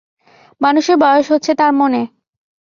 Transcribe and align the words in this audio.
মানুষের 0.61 0.97
বয়স 0.97 1.27
হচ্ছে 1.31 1.51
তার 1.55 1.71
মনে। 1.73 2.01